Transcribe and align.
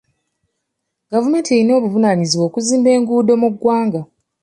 Gavumenti 1.11 1.49
erina 1.51 1.73
obuvunaanyizibwa 1.79 2.45
okuzimba 2.49 2.89
enguudo 2.97 3.33
mu 3.41 3.47
ggwanga. 3.53 4.01